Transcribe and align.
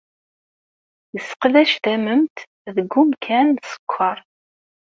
Yesseqdac 1.13 1.71
tamemt 1.83 2.37
deg 2.75 2.91
umkan 3.01 3.47
n 3.55 3.59
uskeṛ. 3.63 4.17